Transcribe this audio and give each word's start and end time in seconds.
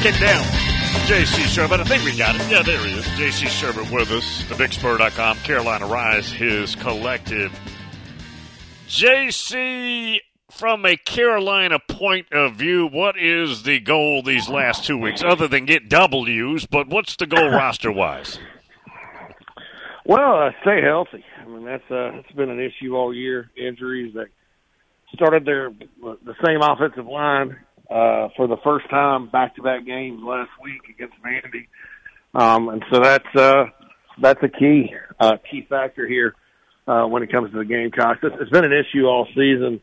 Tracking 0.00 0.20
down 0.20 0.44
J.C. 1.06 1.42
Shurburtt. 1.42 1.80
I 1.80 1.84
think 1.84 2.04
we 2.04 2.16
got 2.16 2.34
it. 2.34 2.50
Yeah, 2.50 2.62
there 2.62 2.82
he 2.86 2.94
is. 2.94 3.04
J.C. 3.18 3.44
Shurburtt 3.44 3.92
with 3.92 4.10
us. 4.10 4.42
TheBigSpur.com. 4.44 5.36
Carolina 5.38 5.86
Rise, 5.86 6.32
his 6.32 6.74
collective. 6.74 7.52
J.C., 8.88 10.22
from 10.50 10.86
a 10.86 10.96
Carolina 10.96 11.78
point 11.86 12.32
of 12.32 12.54
view, 12.54 12.86
what 12.86 13.18
is 13.18 13.62
the 13.64 13.78
goal 13.78 14.22
these 14.22 14.48
last 14.48 14.84
two 14.84 14.96
weeks, 14.96 15.22
other 15.22 15.46
than 15.46 15.66
get 15.66 15.90
W's? 15.90 16.64
But 16.64 16.88
what's 16.88 17.16
the 17.16 17.26
goal 17.26 17.50
roster 17.50 17.92
wise? 17.92 18.38
Well, 20.06 20.44
uh, 20.44 20.50
stay 20.62 20.80
healthy. 20.82 21.24
I 21.42 21.46
mean, 21.46 21.66
that's 21.66 21.90
uh, 21.90 22.12
that's 22.14 22.32
been 22.32 22.48
an 22.48 22.58
issue 22.58 22.96
all 22.96 23.14
year. 23.14 23.50
Injuries. 23.54 24.14
that 24.14 24.28
started 25.12 25.44
their 25.44 25.70
the 25.70 26.34
same 26.42 26.62
offensive 26.62 27.06
line 27.06 27.58
uh, 27.90 28.28
for 28.36 28.46
the 28.46 28.56
first 28.62 28.88
time 28.88 29.28
back 29.28 29.56
to 29.56 29.62
back 29.62 29.84
games 29.84 30.20
last 30.24 30.50
week 30.62 30.82
against 30.88 31.14
Vandy, 31.22 31.66
um, 32.34 32.68
and 32.68 32.84
so 32.92 33.00
that's 33.00 33.36
uh, 33.36 33.64
that's 34.20 34.42
a 34.42 34.48
key 34.48 34.94
uh, 35.18 35.36
key 35.50 35.66
factor 35.68 36.06
here 36.06 36.34
uh, 36.86 37.04
when 37.06 37.22
it 37.22 37.32
comes 37.32 37.50
to 37.52 37.58
the 37.58 37.64
Gamecocks. 37.64 38.20
It's, 38.22 38.36
it's 38.40 38.50
been 38.50 38.64
an 38.64 38.72
issue 38.72 39.06
all 39.06 39.26
season. 39.34 39.80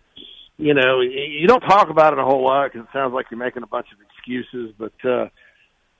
You 0.58 0.74
know, 0.74 1.02
you 1.02 1.48
don't 1.48 1.62
talk 1.62 1.90
about 1.90 2.14
it 2.14 2.20
a 2.20 2.24
whole 2.24 2.44
lot 2.44 2.72
because 2.72 2.88
it 2.88 2.94
sounds 2.94 3.14
like 3.14 3.28
you're 3.30 3.38
making 3.40 3.62
a 3.62 3.68
bunch 3.68 3.88
of 3.94 4.00
excuses, 4.02 4.74
but 4.78 4.94
uh, 5.08 5.30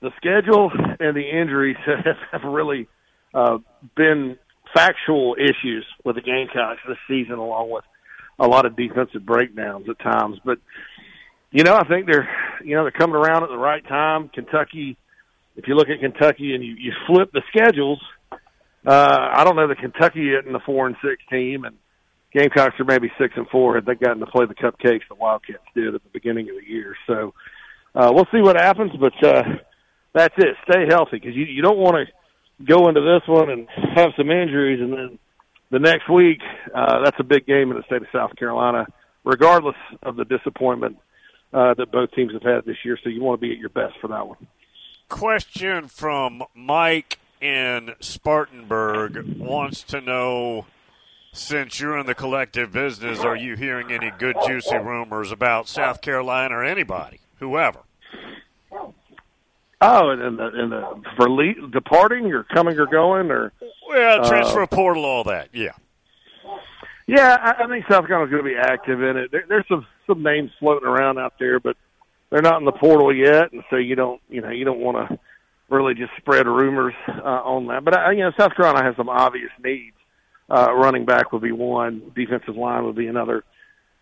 the 0.02 0.12
schedule 0.18 0.72
and 1.00 1.16
the 1.16 1.30
injuries 1.30 1.78
have 2.32 2.44
really 2.44 2.88
uh, 3.34 3.60
been 3.96 4.38
factual 4.74 5.36
issues 5.40 5.86
with 6.04 6.16
the 6.16 6.22
Gamecocks 6.22 6.80
this 6.88 6.98
season, 7.08 7.36
along 7.36 7.70
with 7.70 7.84
a 8.40 8.48
lot 8.48 8.66
of 8.66 8.76
defensive 8.76 9.26
breakdowns 9.26 9.88
at 9.90 10.00
times. 10.00 10.40
But 10.44 10.58
you 11.52 11.64
know, 11.64 11.76
I 11.76 11.88
think 11.88 12.06
they're 12.06 12.30
you 12.64 12.76
know 12.76 12.84
they're 12.84 12.92
coming 12.92 13.16
around 13.16 13.44
at 13.44 13.50
the 13.50 13.58
right 13.58 13.86
time. 13.88 14.30
Kentucky, 14.30 14.98
if 15.56 15.68
you 15.68 15.76
look 15.76 15.90
at 15.90 16.00
Kentucky 16.00 16.54
and 16.54 16.64
you, 16.64 16.76
you 16.78 16.92
flip 17.08 17.32
the 17.32 17.42
schedules, 17.50 18.02
uh, 18.86 19.30
I 19.34 19.44
don't 19.44 19.56
know 19.56 19.68
that 19.68 19.80
Kentucky 19.80 20.34
isn't 20.34 20.52
the 20.52 20.60
four 20.66 20.88
and 20.88 20.96
six 21.02 21.22
team, 21.30 21.64
and 21.66 21.76
Gamecocks 22.34 22.80
are 22.80 22.86
maybe 22.86 23.12
six 23.20 23.34
and 23.38 23.48
four 23.50 23.76
had 23.76 23.86
they 23.86 23.96
gotten 23.96 24.20
to 24.20 24.26
play 24.26 24.46
the 24.46 24.56
cupcakes 24.56 25.08
the 25.10 25.16
Wildcats 25.16 25.64
did 25.74 25.96
at 25.96 26.04
the 26.04 26.10
beginning 26.12 26.50
of 26.50 26.56
the 26.62 26.70
year. 26.70 26.96
So 27.08 27.34
uh, 27.96 28.12
we'll 28.14 28.28
see 28.32 28.42
what 28.42 28.58
happens, 28.58 28.92
but 29.00 29.14
uh, 29.26 29.44
that's 30.14 30.36
it. 30.38 30.56
Stay 30.70 30.86
healthy 30.90 31.18
because 31.20 31.36
you 31.36 31.46
you 31.46 31.62
don't 31.62 31.78
want 31.78 31.96
to 31.96 32.66
go 32.66 32.90
into 32.90 33.02
this 33.02 33.28
one 33.28 33.50
and 33.50 33.68
have 33.96 34.10
some 34.18 34.30
injuries, 34.30 34.82
and 34.82 34.92
then 34.92 35.20
the 35.72 35.80
next 35.80 36.10
week 36.10 36.40
uh, 36.76 37.04
that's 37.04 37.20
a 37.20 37.24
big 37.24 37.46
game 37.46 37.72
in 37.72 37.78
the 37.78 37.84
state 37.86 38.02
of 38.02 38.08
South 38.12 38.36
Carolina, 38.36 38.86
regardless 39.24 39.76
of 40.04 40.18
the 40.18 40.26
disappointment 40.26 40.98
uh, 41.54 41.74
that 41.76 41.92
both 41.92 42.12
teams 42.12 42.34
have 42.34 42.44
had 42.44 42.66
this 42.66 42.78
year. 42.84 42.98
So 43.04 43.10
you 43.10 43.22
want 43.22 43.40
to 43.40 43.48
be 43.48 43.54
at 43.54 43.60
your 43.60 43.70
best 43.70 43.96
for 44.00 44.08
that 44.08 44.28
one. 44.28 44.38
Question 45.10 45.88
from 45.88 46.44
Mike 46.54 47.20
in 47.40 47.96
Spartanburg 48.00 49.38
wants 49.38 49.84
to 49.84 50.02
know 50.02 50.66
since 51.32 51.80
you're 51.80 51.98
in 51.98 52.08
the 52.08 52.16
collective 52.16 52.72
business, 52.72 53.20
are 53.20 53.36
you 53.36 53.56
hearing 53.56 53.92
any 53.92 54.12
good, 54.18 54.36
juicy 54.46 54.78
rumors 54.78 55.32
about 55.32 55.68
South 55.68 56.02
Carolina 56.02 56.56
or 56.56 56.64
anybody, 56.64 57.20
whoever? 57.40 57.80
Oh, 59.80 60.10
and 60.10 60.40
the, 60.40 60.46
and 60.46 60.72
the 60.72 61.02
for 61.16 61.30
le- 61.30 61.68
departing 61.70 62.34
or 62.34 62.44
coming 62.44 62.80
or 62.80 62.88
going 62.88 63.30
or 63.30 63.54
well, 63.88 64.28
transfer 64.28 64.64
uh, 64.64 64.68
portal, 64.68 65.06
all 65.06 65.24
that. 65.26 65.50
Yeah, 65.54 65.74
yeah. 67.06 67.38
I, 67.40 67.64
I 67.64 67.68
think 67.68 67.86
South 67.88 68.08
Carolina's 68.08 68.32
going 68.32 68.44
to 68.44 68.50
be 68.50 68.58
active 68.58 69.04
in 69.04 69.18
it. 69.18 69.32
There, 69.32 69.46
there's 69.48 69.68
some 69.68 69.86
some 70.08 70.24
names 70.24 70.52
floating 70.60 70.88
around 70.88 71.20
out 71.20 71.34
there, 71.40 71.60
but 71.60 71.76
they're 72.30 72.42
not 72.42 72.60
in 72.60 72.66
the 72.66 72.72
portal 72.72 73.16
yet, 73.16 73.52
and 73.52 73.64
so 73.70 73.76
you 73.76 73.96
don't 73.96 74.22
you 74.30 74.42
know 74.42 74.50
you 74.50 74.66
don't 74.66 74.80
want 74.80 75.10
to 75.10 75.20
really 75.70 75.94
just 75.94 76.12
spread 76.18 76.48
rumors 76.48 76.94
uh, 77.08 77.42
on 77.44 77.68
that. 77.68 77.84
But 77.84 77.98
I, 77.98 78.12
you 78.14 78.20
know, 78.20 78.32
South 78.40 78.56
Carolina 78.56 78.86
has 78.86 78.96
some 78.96 79.10
obvious 79.10 79.52
needs. 79.64 79.96
Uh, 80.50 80.74
running 80.74 81.06
back 81.06 81.34
would 81.34 81.42
be 81.42 81.52
one. 81.52 82.14
Defensive 82.16 82.56
line 82.56 82.86
would 82.86 82.96
be 82.96 83.08
another. 83.08 83.44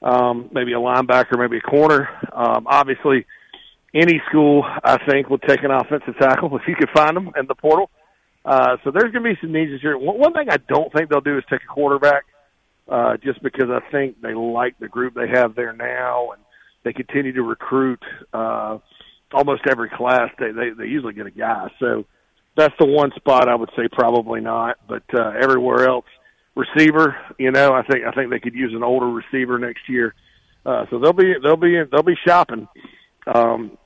Um, 0.02 0.50
maybe 0.52 0.74
a 0.74 0.78
linebacker, 0.78 1.40
maybe 1.40 1.58
a 1.58 1.62
corner. 1.62 2.08
Um, 2.32 2.68
obviously, 2.68 3.26
any 3.96 4.22
school 4.30 4.64
I 4.64 4.98
think 5.10 5.30
would 5.30 5.42
take 5.42 5.64
an 5.64 5.72
offensive 5.72 6.16
tackle 6.20 6.56
if 6.58 6.62
you 6.68 6.76
could 6.76 6.90
find 6.94 7.16
them 7.18 7.32
in 7.38 7.48
the 7.48 7.56
portal. 7.56 7.90
Uh, 8.44 8.78
so 8.84 8.92
there's 8.92 9.12
going 9.12 9.24
to 9.24 9.34
be 9.34 9.38
some 9.42 9.52
needs 9.52 9.72
this 9.72 9.82
year. 9.82 9.98
One, 9.98 10.20
one 10.20 10.34
thing 10.34 10.50
I 10.52 10.58
don't 10.58 10.94
think 10.94 11.10
they'll 11.10 11.22
do 11.22 11.38
is 11.38 11.44
take 11.50 11.62
a 11.64 11.74
quarterback, 11.74 12.26
uh, 12.88 13.18
just 13.18 13.42
because 13.42 13.70
I 13.70 13.80
think 13.92 14.22
they 14.22 14.34
like 14.34 14.78
the 14.80 14.88
group 14.88 15.14
they 15.14 15.30
have 15.34 15.56
there 15.56 15.74
now, 15.74 16.32
and 16.32 16.42
they 16.84 16.94
continue 16.94 17.34
to 17.34 17.42
recruit. 17.42 18.04
Uh, 18.34 18.80
almost 19.34 19.64
every 19.70 19.90
class 19.90 20.30
they, 20.40 20.52
they 20.52 20.70
they 20.78 20.86
usually 20.86 21.14
get 21.14 21.26
a 21.26 21.32
guy. 21.32 21.68
So 21.80 22.06
that's 22.56 22.74
the 22.80 22.86
one 22.86 23.12
spot 23.16 23.50
I 23.50 23.56
would 23.56 23.72
say 23.76 23.88
probably 23.92 24.42
not. 24.42 24.78
But 24.88 25.04
uh, 25.14 25.34
everywhere 25.42 25.88
else, 25.88 26.06
receiver, 26.56 27.16
you 27.38 27.52
know, 27.52 27.74
I 27.74 27.84
think 27.84 28.06
I 28.06 28.12
think 28.12 28.30
they 28.30 28.40
could 28.40 28.56
use 28.56 28.74
an 28.74 28.84
older 28.84 29.10
receiver 29.10 29.60
next 29.60 29.90
year. 29.90 30.14
Uh, 30.66 30.86
so 30.90 31.00
they'll 31.00 31.14
be 31.14 31.34
they'll 31.44 31.58
be 31.58 31.82
they'll 31.92 32.04
be 32.04 32.18
shopping. 32.26 32.68
Um, 33.28 33.78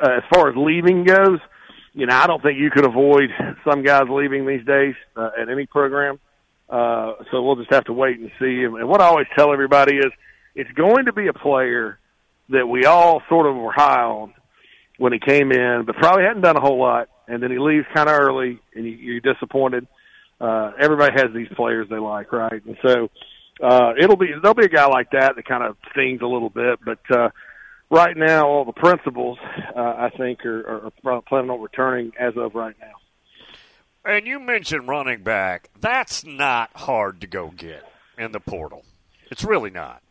uh, 0.00 0.10
as 0.10 0.22
far 0.32 0.50
as 0.50 0.56
leaving 0.56 1.04
goes, 1.04 1.38
you 1.92 2.06
know, 2.06 2.14
I 2.14 2.26
don't 2.26 2.42
think 2.42 2.58
you 2.58 2.70
could 2.70 2.84
avoid 2.84 3.30
some 3.68 3.82
guys 3.82 4.04
leaving 4.10 4.46
these 4.46 4.64
days 4.64 4.94
uh, 5.16 5.30
at 5.40 5.48
any 5.48 5.66
program. 5.66 6.14
Uh, 6.14 6.18
so 6.70 7.42
we'll 7.42 7.56
just 7.56 7.72
have 7.72 7.84
to 7.84 7.92
wait 7.92 8.18
and 8.18 8.30
see. 8.38 8.64
And 8.64 8.88
what 8.88 9.00
I 9.00 9.06
always 9.06 9.26
tell 9.36 9.52
everybody 9.52 9.96
is, 9.96 10.12
it's 10.54 10.70
going 10.72 11.06
to 11.06 11.12
be 11.12 11.26
a 11.26 11.32
player 11.32 11.98
that 12.50 12.66
we 12.66 12.84
all 12.84 13.22
sort 13.28 13.46
of 13.46 13.56
were 13.56 13.72
high 13.72 14.02
on 14.02 14.34
when 14.98 15.12
he 15.12 15.18
came 15.18 15.50
in, 15.50 15.84
but 15.86 15.96
probably 15.96 16.24
hadn't 16.24 16.42
done 16.42 16.56
a 16.56 16.60
whole 16.60 16.78
lot. 16.78 17.08
And 17.26 17.42
then 17.42 17.50
he 17.50 17.58
leaves 17.58 17.86
kind 17.94 18.08
of 18.08 18.18
early, 18.18 18.60
and 18.74 18.84
you, 18.84 18.92
you're 18.92 19.20
disappointed. 19.20 19.86
Uh, 20.40 20.72
everybody 20.78 21.12
has 21.12 21.32
these 21.34 21.48
players 21.56 21.88
they 21.88 21.98
like, 21.98 22.32
right? 22.32 22.64
And 22.64 22.76
so 22.84 23.08
uh, 23.62 23.92
it'll 23.98 24.16
be 24.16 24.28
there'll 24.42 24.54
be 24.54 24.66
a 24.66 24.68
guy 24.68 24.86
like 24.86 25.10
that 25.12 25.36
that 25.36 25.46
kind 25.46 25.64
of 25.64 25.76
stings 25.92 26.20
a 26.22 26.26
little 26.26 26.50
bit, 26.50 26.80
but 26.84 26.98
uh, 27.10 27.30
right 27.90 28.16
now 28.16 28.46
all 28.46 28.64
the 28.64 28.72
principals 28.72 29.38
uh, 29.74 29.80
I 29.80 30.10
think 30.16 30.44
are, 30.44 30.90
are 31.04 31.22
planning 31.22 31.50
on 31.50 31.60
returning 31.60 32.12
as 32.18 32.34
of 32.36 32.54
right 32.54 32.74
now. 32.80 32.92
And 34.04 34.26
you 34.26 34.38
mentioned 34.38 34.86
running 34.86 35.22
back. 35.22 35.70
That's 35.80 36.24
not 36.24 36.70
hard 36.74 37.22
to 37.22 37.26
go 37.26 37.50
get 37.50 37.84
in 38.18 38.32
the 38.32 38.40
portal. 38.40 38.84
It's 39.30 39.44
really 39.44 39.70
not. 39.70 40.02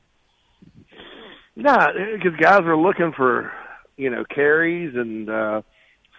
Nah, 1.56 1.92
because 1.94 2.36
guys 2.40 2.62
are 2.62 2.78
looking 2.78 3.14
for 3.16 3.52
you 3.96 4.10
know 4.10 4.24
carries, 4.34 4.96
and 4.96 5.30
uh, 5.30 5.62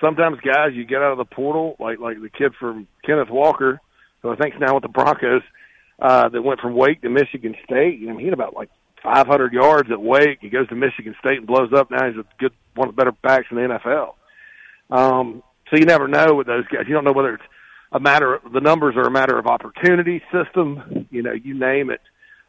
sometimes 0.01 0.39
guys 0.41 0.71
you 0.75 0.85
get 0.85 1.03
out 1.03 1.13
of 1.13 1.19
the 1.19 1.25
portal, 1.25 1.75
like 1.81 1.99
like 1.99 2.21
the 2.21 2.29
kid 2.29 2.53
from 2.61 2.87
Kenneth 3.05 3.31
Walker, 3.31 3.81
who 4.23 4.31
I 4.31 4.37
think's 4.37 4.57
now 4.61 4.75
with 4.75 4.83
the 4.83 4.89
Broncos, 4.89 5.43
uh, 5.99 6.29
that 6.29 6.43
went 6.43 6.61
from 6.61 6.75
Wake 6.75 7.03
to 7.03 7.09
Michigan 7.09 7.57
State. 7.65 7.99
You 7.99 8.09
know, 8.09 8.19
he 8.19 8.27
had 8.27 8.35
about 8.35 8.55
like 8.55 8.71
500 9.03 9.53
yards 9.53 9.91
at 9.91 10.01
Wake. 10.01 10.39
He 10.41 10.49
goes 10.49 10.69
to 10.69 10.77
Michigan 10.77 11.17
State 11.19 11.39
and 11.39 11.47
blows 11.47 11.73
up. 11.77 11.91
Now 11.91 12.09
he's 12.09 12.17
a 12.19 12.25
good 12.39 12.53
one 12.77 12.89
of 12.89 12.95
the 12.95 13.01
better 13.01 13.17
backs 13.23 13.47
in 13.51 13.57
the 13.57 13.63
NFL. 13.63 14.15
Um, 14.91 15.43
so 15.69 15.77
you 15.77 15.87
never 15.87 16.07
know 16.07 16.35
with 16.35 16.47
those 16.47 16.67
guys. 16.69 16.85
You 16.87 16.95
don't 16.95 17.05
know 17.05 17.13
whether 17.13 17.35
it's 17.35 17.45
a 17.95 18.01
matter 18.01 18.41
the 18.53 18.61
numbers 18.61 18.97
are 18.97 19.07
a 19.07 19.11
matter 19.11 19.39
of 19.39 19.47
opportunity 19.47 20.21
system. 20.33 21.07
You 21.11 21.23
know, 21.23 21.33
you 21.33 21.55
name 21.55 21.91
it. 21.91 22.01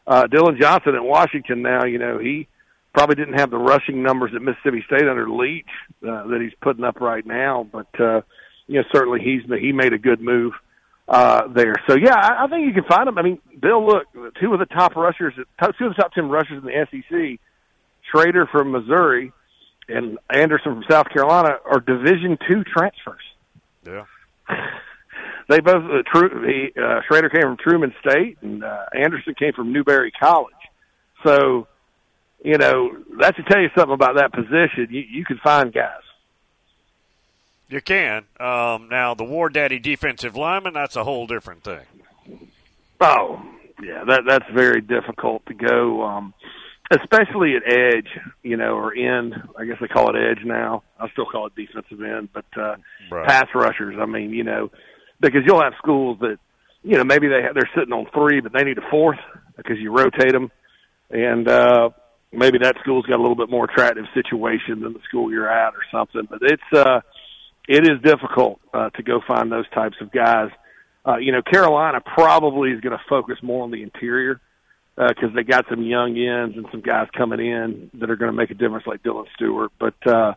Uh, 0.06 0.26
Dillon 0.26 0.58
Johnson 0.60 0.94
at 0.94 1.02
Washington 1.02 1.62
now. 1.62 1.84
You 1.84 1.98
know, 1.98 2.18
he 2.18 2.48
probably 2.92 3.14
didn't 3.14 3.38
have 3.38 3.50
the 3.50 3.58
rushing 3.58 4.02
numbers 4.02 4.32
at 4.34 4.42
Mississippi 4.42 4.84
State 4.86 5.08
under 5.08 5.30
Leach 5.30 5.66
uh, 6.02 6.26
that 6.26 6.40
he's 6.42 6.52
putting 6.60 6.84
up 6.84 7.00
right 7.00 7.24
now, 7.24 7.66
but 7.70 7.88
uh, 8.00 8.22
you 8.66 8.80
know 8.80 8.84
certainly 8.92 9.20
he's 9.20 9.42
he 9.60 9.72
made 9.72 9.92
a 9.92 9.98
good 9.98 10.20
move 10.20 10.52
uh, 11.08 11.46
there. 11.48 11.74
So 11.88 11.96
yeah, 11.96 12.16
I, 12.16 12.44
I 12.44 12.48
think 12.48 12.66
you 12.66 12.74
can 12.74 12.84
find 12.84 13.08
him. 13.08 13.16
I 13.16 13.22
mean, 13.22 13.38
Bill, 13.60 13.86
look, 13.86 14.06
two 14.40 14.52
of 14.52 14.58
the 14.58 14.66
top 14.66 14.96
rushers, 14.96 15.34
two 15.36 15.86
of 15.86 15.94
the 15.96 16.02
top 16.02 16.12
ten 16.12 16.28
rushers 16.28 16.62
in 16.62 16.64
the 16.64 16.86
SEC, 16.90 17.40
Schrader 18.10 18.48
from 18.50 18.72
Missouri 18.72 19.32
and 19.88 20.18
Anderson 20.28 20.74
from 20.74 20.84
South 20.90 21.08
Carolina, 21.10 21.58
are 21.64 21.78
Division 21.78 22.36
two 22.50 22.64
transfers. 22.64 23.22
Yeah. 23.86 24.06
they 25.48 25.60
both 25.60 25.84
uh, 25.84 26.02
true. 26.12 26.46
He, 26.46 26.80
uh, 26.80 27.00
Schrader 27.06 27.28
came 27.28 27.42
from 27.42 27.56
Truman 27.56 27.94
State, 28.00 28.38
and 28.42 28.64
uh, 28.64 28.84
Anderson 28.94 29.34
came 29.34 29.52
from 29.52 29.72
Newberry 29.72 30.10
College. 30.10 30.54
So 31.24 31.66
you 32.46 32.58
know, 32.58 32.96
that 33.18 33.34
should 33.36 33.46
tell 33.46 33.60
you 33.60 33.70
something 33.76 33.94
about 33.94 34.16
that 34.16 34.32
position. 34.32 34.88
You, 34.90 35.00
you 35.00 35.24
can 35.24 35.38
find 35.38 35.72
guys. 35.72 36.02
You 37.68 37.80
can. 37.80 38.24
Um, 38.38 38.88
now, 38.88 39.14
the 39.14 39.24
War 39.24 39.48
Daddy 39.48 39.80
defensive 39.80 40.36
lineman, 40.36 40.74
that's 40.74 40.94
a 40.94 41.02
whole 41.02 41.26
different 41.26 41.64
thing. 41.64 41.84
Oh, 43.00 43.42
yeah, 43.82 44.04
that 44.04 44.22
that's 44.26 44.48
very 44.54 44.80
difficult 44.80 45.44
to 45.46 45.54
go, 45.54 46.02
um, 46.02 46.34
especially 46.92 47.56
at 47.56 47.62
edge, 47.66 48.08
you 48.42 48.56
know, 48.56 48.76
or 48.76 48.94
end. 48.94 49.34
I 49.58 49.64
guess 49.64 49.78
they 49.80 49.88
call 49.88 50.14
it 50.14 50.18
edge 50.18 50.44
now. 50.44 50.84
I 51.00 51.08
still 51.10 51.26
call 51.26 51.46
it 51.46 51.56
defensive 51.56 52.00
end, 52.00 52.28
but 52.32 52.46
uh, 52.56 52.76
right. 53.10 53.26
pass 53.26 53.48
rushers. 53.54 53.96
I 54.00 54.06
mean, 54.06 54.30
you 54.30 54.44
know, 54.44 54.70
because 55.20 55.42
you'll 55.46 55.62
have 55.62 55.74
schools 55.78 56.18
that, 56.20 56.38
you 56.82 56.96
know, 56.96 57.04
maybe 57.04 57.28
they 57.28 57.42
have, 57.42 57.54
they're 57.54 57.70
sitting 57.74 57.92
on 57.92 58.06
three, 58.12 58.40
but 58.40 58.52
they 58.52 58.62
need 58.62 58.78
a 58.78 58.90
fourth 58.90 59.18
because 59.56 59.78
you 59.78 59.90
rotate 59.90 60.32
them, 60.32 60.50
and 61.10 61.48
uh, 61.48 61.90
maybe 62.32 62.58
that 62.58 62.76
school's 62.80 63.06
got 63.06 63.18
a 63.18 63.22
little 63.22 63.36
bit 63.36 63.50
more 63.50 63.64
attractive 63.64 64.04
situation 64.14 64.80
than 64.80 64.92
the 64.92 65.00
school 65.08 65.30
you're 65.30 65.48
at 65.48 65.74
or 65.74 65.82
something. 65.90 66.28
But 66.28 66.40
it's 66.42 66.72
uh, 66.72 67.00
it 67.68 67.84
is 67.84 68.00
difficult 68.02 68.60
uh, 68.72 68.90
to 68.90 69.02
go 69.02 69.20
find 69.26 69.50
those 69.50 69.68
types 69.70 69.96
of 70.00 70.12
guys. 70.12 70.50
Uh, 71.06 71.16
you 71.16 71.32
know, 71.32 71.42
Carolina 71.42 72.00
probably 72.00 72.70
is 72.70 72.80
going 72.80 72.96
to 72.96 73.04
focus 73.08 73.38
more 73.42 73.64
on 73.64 73.70
the 73.70 73.82
interior 73.82 74.40
because 74.96 75.30
uh, 75.30 75.34
they 75.34 75.42
got 75.42 75.66
some 75.68 75.82
young 75.82 76.16
ends 76.16 76.56
and 76.56 76.66
some 76.70 76.80
guys 76.80 77.08
coming 77.16 77.40
in 77.40 77.90
that 77.94 78.10
are 78.10 78.16
going 78.16 78.30
to 78.30 78.36
make 78.36 78.50
a 78.50 78.54
difference, 78.54 78.86
like 78.86 79.02
Dylan 79.02 79.26
Stewart. 79.34 79.70
But 79.78 79.94
uh, 80.06 80.34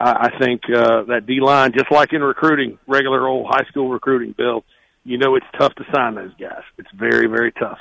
I, 0.00 0.30
I 0.32 0.38
think 0.38 0.62
uh, 0.74 1.02
that 1.04 1.26
D 1.26 1.40
line, 1.40 1.72
just 1.72 1.92
like 1.92 2.12
in 2.12 2.22
recruiting, 2.22 2.78
regular 2.86 3.28
old 3.28 3.46
high 3.48 3.64
school 3.68 3.88
recruiting, 3.88 4.34
Bill, 4.36 4.64
you 5.04 5.18
know 5.18 5.36
it's 5.36 5.46
tough 5.58 5.74
to 5.76 5.84
sign 5.94 6.14
those 6.14 6.32
guys. 6.38 6.62
It's 6.78 6.90
very, 6.94 7.26
very 7.26 7.52
tough. 7.52 7.78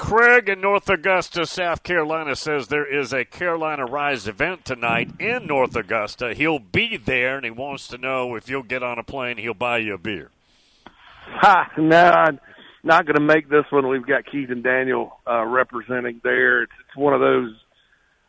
Craig 0.00 0.48
in 0.48 0.62
North 0.62 0.88
Augusta, 0.88 1.44
South 1.44 1.82
Carolina 1.82 2.34
says 2.34 2.68
there 2.68 2.86
is 2.86 3.12
a 3.12 3.26
Carolina 3.26 3.84
Rise 3.84 4.26
event 4.26 4.64
tonight 4.64 5.10
in 5.18 5.46
North 5.46 5.76
Augusta. 5.76 6.32
He'll 6.32 6.58
be 6.58 6.96
there 6.96 7.36
and 7.36 7.44
he 7.44 7.50
wants 7.50 7.86
to 7.88 7.98
know 7.98 8.34
if 8.34 8.48
you'll 8.48 8.62
get 8.62 8.82
on 8.82 8.98
a 8.98 9.02
plane, 9.02 9.36
he'll 9.36 9.52
buy 9.52 9.78
you 9.78 9.94
a 9.94 9.98
beer. 9.98 10.30
Ha, 11.32 11.70
no, 11.78 12.10
I'm 12.10 12.40
not 12.82 13.06
going 13.06 13.14
to 13.14 13.20
make 13.20 13.48
this 13.48 13.64
one. 13.70 13.86
We've 13.86 14.04
got 14.04 14.26
Keith 14.26 14.50
and 14.50 14.64
Daniel 14.64 15.20
uh, 15.28 15.44
representing 15.44 16.20
there. 16.24 16.64
It's, 16.64 16.72
it's 16.80 16.96
one 16.96 17.14
of 17.14 17.20
those. 17.20 17.54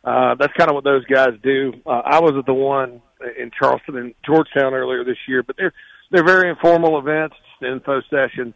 Uh, 0.04 0.34
that's 0.34 0.52
kind 0.54 0.68
of 0.68 0.74
what 0.74 0.84
those 0.84 1.04
guys 1.04 1.30
do. 1.42 1.72
Uh, 1.86 2.02
I 2.04 2.20
was 2.20 2.34
at 2.36 2.46
the 2.46 2.54
one 2.54 3.02
in 3.38 3.50
Charleston 3.56 3.96
and 3.96 4.14
Georgetown 4.26 4.74
earlier 4.74 5.04
this 5.04 5.18
year, 5.28 5.42
but 5.42 5.56
they're 5.56 5.72
they're 6.10 6.24
very 6.24 6.50
informal 6.50 6.98
events, 6.98 7.36
info 7.62 8.02
session. 8.10 8.52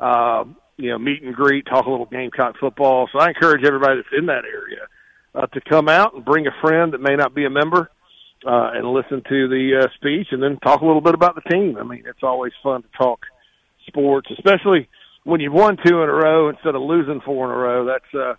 Uh, 0.00 0.44
you 0.76 0.90
know, 0.90 0.98
meet 0.98 1.22
and 1.22 1.34
greet, 1.34 1.64
talk 1.66 1.86
a 1.86 1.90
little 1.90 2.06
Gamecock 2.06 2.56
football. 2.58 3.08
So 3.12 3.18
I 3.18 3.28
encourage 3.28 3.64
everybody 3.64 3.96
that's 3.96 4.18
in 4.18 4.26
that 4.26 4.44
area 4.44 4.86
uh, 5.34 5.46
to 5.46 5.60
come 5.60 5.88
out 5.88 6.14
and 6.14 6.24
bring 6.24 6.46
a 6.46 6.50
friend 6.60 6.92
that 6.92 7.00
may 7.00 7.16
not 7.16 7.34
be 7.34 7.46
a 7.46 7.50
member 7.50 7.90
uh, 8.46 8.70
and 8.74 8.86
listen 8.86 9.22
to 9.28 9.48
the 9.48 9.84
uh, 9.84 9.88
speech 9.94 10.28
and 10.32 10.42
then 10.42 10.58
talk 10.58 10.80
a 10.82 10.86
little 10.86 11.00
bit 11.00 11.14
about 11.14 11.34
the 11.34 11.48
team. 11.50 11.76
I 11.78 11.84
mean, 11.84 12.04
it's 12.06 12.22
always 12.22 12.52
fun 12.62 12.82
to 12.82 12.88
talk 12.96 13.20
sports, 13.86 14.28
especially 14.32 14.88
when 15.24 15.40
you've 15.40 15.52
won 15.52 15.76
two 15.84 16.02
in 16.02 16.08
a 16.08 16.12
row 16.12 16.48
instead 16.48 16.74
of 16.74 16.82
losing 16.82 17.20
four 17.24 17.46
in 17.46 17.50
a 17.52 17.58
row. 17.58 17.84
That's 17.86 18.14
uh, 18.14 18.34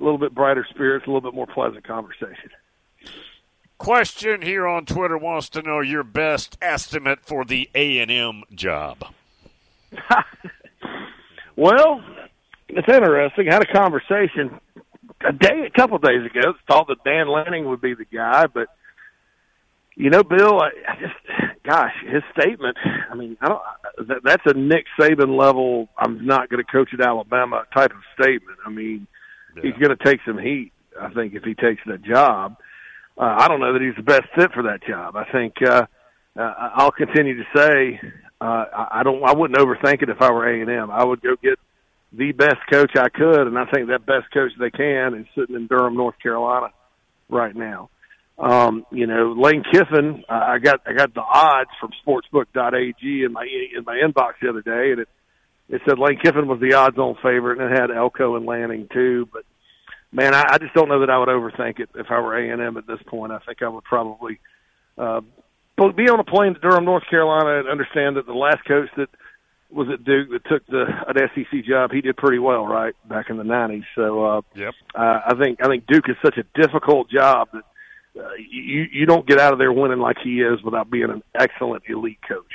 a 0.00 0.02
little 0.02 0.18
bit 0.18 0.34
brighter 0.34 0.66
spirits, 0.70 1.06
a 1.06 1.10
little 1.10 1.20
bit 1.20 1.34
more 1.34 1.46
pleasant 1.46 1.84
conversation. 1.84 2.50
Question 3.78 4.42
here 4.42 4.66
on 4.66 4.84
Twitter 4.84 5.16
wants 5.16 5.48
to 5.50 5.62
know 5.62 5.80
your 5.80 6.02
best 6.02 6.58
estimate 6.60 7.20
for 7.24 7.44
the 7.44 7.70
A 7.74 7.98
and 7.98 8.10
M 8.10 8.42
job. 8.54 9.04
Well, 11.60 12.02
it's 12.70 12.88
interesting. 12.88 13.50
I 13.50 13.52
had 13.52 13.62
a 13.62 13.70
conversation 13.70 14.58
a 15.20 15.30
day, 15.30 15.66
a 15.66 15.70
couple 15.70 15.96
of 15.96 16.02
days 16.02 16.24
ago. 16.24 16.54
Thought 16.66 16.88
that 16.88 17.04
Dan 17.04 17.28
Lanning 17.28 17.66
would 17.68 17.82
be 17.82 17.92
the 17.92 18.06
guy, 18.06 18.46
but 18.46 18.68
you 19.94 20.08
know, 20.08 20.22
Bill, 20.22 20.58
I, 20.58 20.70
I 20.88 20.94
just, 20.98 21.14
gosh, 21.64 21.92
his 22.06 22.22
statement. 22.32 22.78
I 23.10 23.14
mean, 23.14 23.36
I 23.42 23.48
don't. 23.48 24.08
That, 24.08 24.20
that's 24.24 24.42
a 24.46 24.54
Nick 24.54 24.86
Saban 24.98 25.38
level. 25.38 25.90
I'm 25.98 26.24
not 26.24 26.48
going 26.48 26.64
to 26.64 26.72
coach 26.72 26.94
at 26.94 27.06
Alabama 27.06 27.64
type 27.74 27.90
of 27.90 28.02
statement. 28.14 28.58
I 28.64 28.70
mean. 28.70 29.06
He's 29.62 29.74
going 29.74 29.96
to 29.96 30.04
take 30.04 30.20
some 30.26 30.38
heat. 30.38 30.72
I 31.00 31.10
think 31.12 31.34
if 31.34 31.44
he 31.44 31.54
takes 31.54 31.80
that 31.86 32.02
job, 32.02 32.56
uh, 33.16 33.36
I 33.38 33.48
don't 33.48 33.60
know 33.60 33.72
that 33.72 33.82
he's 33.82 33.96
the 33.96 34.02
best 34.02 34.24
fit 34.34 34.52
for 34.52 34.64
that 34.64 34.82
job. 34.86 35.16
I 35.16 35.24
think 35.30 35.54
uh, 35.62 35.86
uh, 36.38 36.54
I'll 36.74 36.90
continue 36.90 37.36
to 37.36 37.44
say 37.54 38.00
uh, 38.40 38.64
I, 38.90 39.02
don't. 39.04 39.22
I 39.22 39.34
wouldn't 39.34 39.58
overthink 39.58 40.02
it 40.02 40.08
if 40.08 40.22
I 40.22 40.32
were 40.32 40.48
A 40.48 40.60
and 40.60 40.70
M. 40.70 40.90
I 40.90 41.04
would 41.04 41.20
go 41.20 41.36
get 41.42 41.58
the 42.12 42.32
best 42.32 42.56
coach 42.72 42.92
I 42.96 43.08
could, 43.08 43.46
and 43.46 43.58
I 43.58 43.66
think 43.66 43.88
that 43.88 44.06
best 44.06 44.32
coach 44.32 44.52
they 44.58 44.70
can 44.70 45.14
is 45.14 45.26
sitting 45.36 45.54
in 45.54 45.66
Durham, 45.66 45.96
North 45.96 46.18
Carolina, 46.22 46.68
right 47.28 47.54
now. 47.54 47.90
Um, 48.38 48.86
you 48.90 49.06
know, 49.06 49.34
Lane 49.36 49.62
Kiffin. 49.70 50.24
Uh, 50.28 50.32
I 50.32 50.58
got 50.58 50.80
I 50.86 50.94
got 50.94 51.12
the 51.12 51.20
odds 51.20 51.70
from 51.78 51.90
Sportsbook.ag 52.04 53.24
in 53.24 53.32
my 53.32 53.46
in 53.76 53.84
my 53.84 53.96
inbox 53.96 54.32
the 54.40 54.48
other 54.48 54.62
day, 54.62 54.92
and 54.92 55.00
it 55.00 55.08
it 55.70 55.80
said 55.88 55.98
Lane 55.98 56.18
Kiffin 56.22 56.48
was 56.48 56.60
the 56.60 56.74
odds-on 56.74 57.14
favorite, 57.22 57.60
and 57.60 57.72
it 57.72 57.80
had 57.80 57.90
Elko 57.90 58.36
and 58.36 58.44
Lanning 58.44 58.88
too. 58.92 59.28
But 59.32 59.44
man, 60.12 60.34
I, 60.34 60.44
I 60.50 60.58
just 60.58 60.74
don't 60.74 60.88
know 60.88 61.00
that 61.00 61.10
I 61.10 61.18
would 61.18 61.28
overthink 61.28 61.78
it 61.78 61.88
if 61.94 62.06
I 62.10 62.20
were 62.20 62.36
A 62.36 62.52
and 62.52 62.60
M 62.60 62.76
at 62.76 62.86
this 62.86 63.00
point. 63.06 63.32
I 63.32 63.38
think 63.38 63.62
I 63.62 63.68
would 63.68 63.84
probably 63.84 64.40
uh, 64.98 65.20
be 65.96 66.08
on 66.08 66.18
a 66.20 66.24
plane 66.24 66.54
to 66.54 66.60
Durham, 66.60 66.84
North 66.84 67.04
Carolina, 67.08 67.60
and 67.60 67.68
understand 67.68 68.16
that 68.16 68.26
the 68.26 68.34
last 68.34 68.64
coach 68.66 68.88
that 68.96 69.08
was 69.70 69.88
at 69.92 70.04
Duke 70.04 70.30
that 70.30 70.44
took 70.46 70.66
the 70.66 70.86
an 71.06 71.28
SEC 71.34 71.64
job, 71.64 71.92
he 71.92 72.00
did 72.00 72.16
pretty 72.16 72.40
well, 72.40 72.66
right, 72.66 72.94
back 73.08 73.30
in 73.30 73.36
the 73.36 73.44
'90s. 73.44 73.84
So, 73.94 74.24
uh, 74.24 74.40
yep. 74.56 74.74
Uh, 74.92 75.20
I 75.26 75.34
think 75.40 75.62
I 75.62 75.68
think 75.68 75.86
Duke 75.86 76.08
is 76.08 76.16
such 76.24 76.36
a 76.36 76.60
difficult 76.60 77.08
job 77.10 77.48
that 77.52 77.62
uh, 78.20 78.28
you 78.38 78.86
you 78.92 79.06
don't 79.06 79.26
get 79.26 79.38
out 79.38 79.52
of 79.52 79.60
there 79.60 79.72
winning 79.72 80.00
like 80.00 80.16
he 80.22 80.40
is 80.40 80.60
without 80.62 80.90
being 80.90 81.10
an 81.10 81.22
excellent 81.34 81.84
elite 81.88 82.18
coach. 82.28 82.52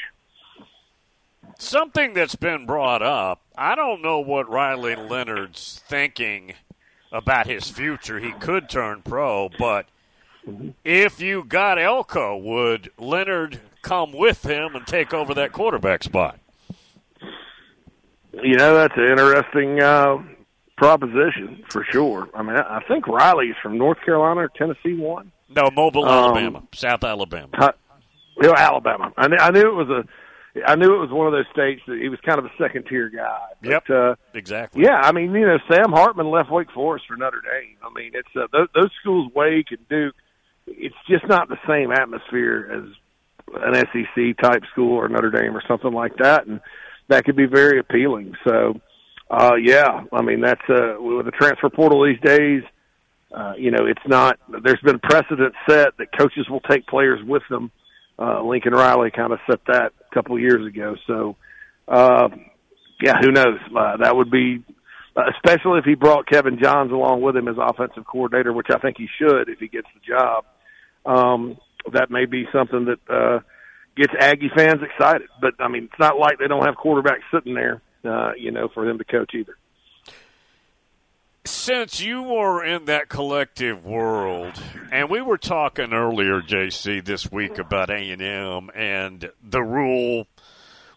Something 1.58 2.14
that's 2.14 2.36
been 2.36 2.66
brought 2.66 3.02
up. 3.02 3.42
I 3.58 3.76
don't 3.76 4.02
know 4.02 4.20
what 4.20 4.50
Riley 4.50 4.96
Leonard's 4.96 5.82
thinking 5.88 6.54
about 7.12 7.48
his 7.48 7.70
future. 7.70 8.20
He 8.20 8.32
could 8.34 8.70
turn 8.70 9.02
pro, 9.04 9.50
but 9.58 9.86
if 10.84 11.22
you 11.22 11.44
got 11.44 11.80
Elko, 11.80 12.38
would 12.38 12.92
Leonard 12.98 13.62
come 13.82 14.12
with 14.12 14.44
him 14.44 14.76
and 14.76 14.86
take 14.86 15.14
over 15.14 15.34
that 15.34 15.52
quarterback 15.52 16.04
spot? 16.04 16.40
You 18.44 18.56
know, 18.56 18.76
that's 18.76 18.94
an 18.98 19.06
interesting 19.06 19.82
uh, 19.82 20.18
proposition 20.78 21.64
for 21.70 21.86
sure. 21.90 22.30
I 22.34 22.44
mean, 22.44 22.58
I 22.58 22.82
think 22.88 23.08
Riley's 23.08 23.56
from 23.64 23.78
North 23.78 24.00
Carolina 24.04 24.42
or 24.42 24.50
Tennessee. 24.50 24.94
One? 24.94 25.32
No, 25.50 25.70
Mobile, 25.72 26.04
um, 26.04 26.38
Alabama, 26.38 26.64
South 26.74 27.04
Alabama. 27.04 27.50
Uh, 27.58 27.72
Alabama. 28.58 29.14
I 29.16 29.28
knew, 29.30 29.38
I 29.38 29.52
knew 29.52 29.62
it 29.62 29.74
was 29.74 29.90
a. 29.90 30.04
I 30.66 30.76
knew 30.76 30.94
it 30.96 31.00
was 31.00 31.12
one 31.12 31.28
of 31.28 31.34
those 31.34 31.46
states 31.52 31.82
that 31.88 31.98
he 32.00 32.08
was 32.08 32.20
kind 32.26 32.40
of 32.40 32.46
a 32.46 32.52
second 32.58 32.86
tier 32.88 33.10
guy. 33.10 33.48
But, 33.62 33.70
yep, 33.70 33.90
uh, 33.90 34.16
exactly. 34.34 34.84
Yeah, 34.84 35.02
I 35.02 35.12
mean, 35.12 35.34
you 35.34 35.46
know, 35.46 35.58
Sam 35.70 35.92
Hartman 35.92 36.30
left 36.30 36.50
Wake 36.50 36.72
Forest 36.72 37.06
for 37.08 37.18
Notre 37.18 37.42
Dame. 37.42 37.76
I 37.84 37.92
mean, 37.94 38.12
it's 38.14 38.30
uh, 38.36 38.48
those, 38.54 38.68
those 38.74 38.92
schools, 39.02 39.32
Wake 39.36 39.68
and 39.72 39.88
Duke 39.90 40.16
it's 40.68 40.96
just 41.08 41.28
not 41.28 41.48
the 41.48 41.58
same 41.68 41.92
atmosphere 41.92 42.70
as 42.72 43.54
an 43.62 43.76
SEC 43.76 44.38
type 44.42 44.64
school 44.72 44.94
or 44.94 45.08
Notre 45.08 45.32
Dame 45.32 45.56
or 45.56 45.62
something 45.68 45.92
like 45.92 46.18
that, 46.18 46.48
and 46.48 46.60
that 47.08 47.26
could 47.26 47.36
be 47.36 47.46
very 47.46 47.80
appealing. 47.80 48.34
So, 48.48 48.80
uh, 49.30 49.56
yeah, 49.62 50.04
I 50.12 50.22
mean 50.22 50.42
that's 50.42 50.68
uh, 50.70 50.96
with 51.00 51.26
the 51.26 51.32
transfer 51.32 51.70
portal 51.70 52.06
these 52.06 52.20
days. 52.22 52.64
Uh, 53.34 53.54
you 53.58 53.72
know, 53.72 53.86
it's 53.86 54.08
not. 54.08 54.40
There's 54.64 54.80
been 54.82 55.00
precedent 55.00 55.54
set 55.70 55.98
that 55.98 56.18
coaches 56.18 56.48
will 56.50 56.62
take 56.62 56.88
players 56.88 57.20
with 57.26 57.44
them. 57.50 57.66
Uh, 57.66 57.85
Lincoln 58.20 58.74
Riley 58.74 59.12
kind 59.12 59.34
of 59.34 59.40
set 59.50 59.60
that 59.68 59.94
a 60.12 60.14
couple 60.14 60.40
years 60.40 60.66
ago. 60.66 60.96
So, 61.08 61.36
uh, 61.88 62.30
yeah, 63.02 63.18
who 63.22 63.32
knows? 63.32 63.60
Uh, 63.76 63.98
that 63.98 64.16
would 64.16 64.32
be, 64.32 64.64
uh, 65.16 65.24
especially 65.36 65.80
if 65.80 65.86
he 65.86 65.96
brought 65.96 66.28
Kevin 66.28 66.60
Johns 66.62 66.92
along 66.92 67.22
with 67.22 67.36
him 67.36 67.48
as 67.48 67.56
offensive 67.60 68.06
coordinator, 68.06 68.54
which 68.54 68.68
I 68.74 68.80
think 68.80 68.98
he 68.98 69.08
should 69.20 69.50
if 69.50 69.60
he 69.60 69.68
gets 69.68 69.88
the 69.94 70.00
job 70.08 70.46
um, 71.06 71.58
that 71.94 72.10
may 72.10 72.26
be 72.26 72.46
something 72.52 72.86
that 72.86 73.00
uh, 73.10 73.40
gets 73.96 74.14
Aggie 74.20 74.52
fans 74.56 74.82
excited. 74.82 75.28
But 75.40 75.54
I 75.60 75.68
mean, 75.68 75.86
it's 75.86 76.00
not 76.00 76.18
like 76.18 76.40
they 76.40 76.48
don't 76.48 76.66
have 76.66 76.76
quarterbacks 76.76 77.24
sitting 77.34 77.54
there, 77.54 77.82
uh, 78.04 78.32
you 78.38 78.52
know, 78.52 78.70
for 78.74 78.86
them 78.86 78.98
to 78.98 79.04
coach 79.04 79.32
either. 79.34 79.58
Since 81.46 82.02
you 82.02 82.36
are 82.36 82.66
in 82.66 82.86
that 82.86 83.08
collective 83.08 83.86
world, 83.86 84.60
and 84.96 85.10
we 85.10 85.22
were 85.22 85.38
talking 85.38 85.92
earlier, 85.92 86.42
JC, 86.42 87.04
this 87.04 87.30
week 87.30 87.58
about 87.58 87.90
A 87.90 88.12
and 88.12 88.22
M 88.22 88.70
and 88.74 89.30
the 89.44 89.62
rule 89.62 90.26